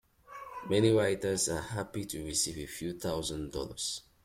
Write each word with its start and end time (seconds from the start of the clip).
Many 0.67 0.89
writers 0.93 1.47
are 1.47 1.61
happy 1.61 2.05
to 2.05 2.23
receive 2.25 2.57
a 2.57 2.65
few 2.65 2.97
thousand 2.97 3.51
dollars. 3.51 4.01